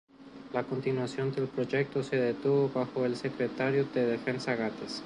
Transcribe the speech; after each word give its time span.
La 0.51 0.63
continuación 0.63 1.31
del 1.31 1.45
proyecto 1.47 2.01
se 2.01 2.15
detuvo 2.15 2.69
bajo 2.69 3.05
el 3.05 3.15
Secretario 3.15 3.85
de 3.93 4.03
Defensa 4.07 4.55
Gates. 4.55 4.99